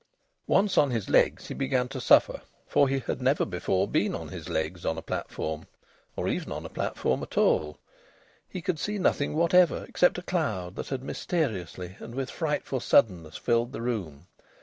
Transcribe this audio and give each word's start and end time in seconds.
Once 0.47 0.79
on 0.79 0.89
his 0.89 1.11
legs 1.11 1.45
he 1.47 1.53
began 1.53 1.87
to 1.87 2.01
suffer, 2.01 2.41
for 2.65 2.89
he 2.89 2.97
had 3.01 3.21
never 3.21 3.45
before 3.45 3.87
been 3.87 4.15
on 4.15 4.29
his 4.29 4.49
legs 4.49 4.83
on 4.83 4.97
a 4.97 5.01
platform, 5.03 5.67
or 6.15 6.27
even 6.27 6.51
on 6.51 6.65
a 6.65 6.69
platform 6.69 7.21
at 7.21 7.37
all. 7.37 7.77
He 8.49 8.63
could 8.63 8.79
see 8.79 8.97
nothing 8.97 9.35
whatever 9.35 9.85
except 9.87 10.17
a 10.17 10.23
cloud 10.23 10.75
that 10.77 10.87
had 10.89 11.03
mysteriously 11.03 11.97
and 11.99 12.15
with 12.15 12.31
frightful 12.31 12.79
suddenness 12.79 13.37
filled 13.37 13.73
the 13.73 13.81
room. 13.83 14.25